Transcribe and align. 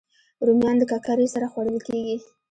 رومیان 0.45 0.75
د 0.79 0.83
ککرې 0.91 1.25
سره 1.33 1.45
خوړل 1.51 1.77
کېږي 1.87 2.17